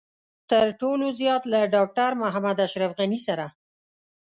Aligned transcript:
تر 0.49 0.65
ټولو 0.81 1.05
زيات 1.19 1.43
له 1.53 1.59
ډاکټر 1.75 2.11
محمد 2.21 2.57
اشرف 2.67 2.91
غني 2.99 3.19
سره. 3.27 3.45